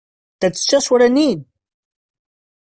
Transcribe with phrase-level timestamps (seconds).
[0.39, 1.45] That's just what I need!